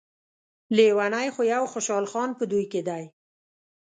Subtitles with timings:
[0.75, 3.03] لیونی خو يو خوشحال خان په دوی کې دی.